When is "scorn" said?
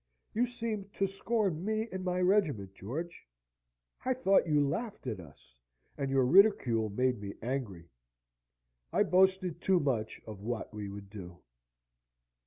1.05-1.63